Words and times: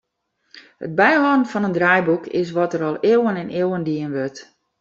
It 0.85 0.95
byhâlden 0.99 1.43
fan 1.51 1.67
in 1.67 1.75
deiboek 1.77 2.25
is 2.41 2.49
wat 2.55 2.71
dat 2.73 2.85
al 2.89 3.01
iuwen 3.13 3.39
en 3.43 3.53
iuwen 3.61 3.85
dien 3.87 4.11
wurdt. 4.15 4.39